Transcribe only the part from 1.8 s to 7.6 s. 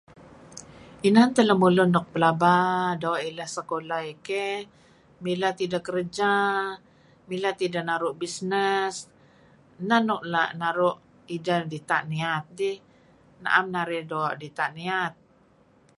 nuk pelaba doo' ileh doo' sekulah, pelaba doo' kerja, mileh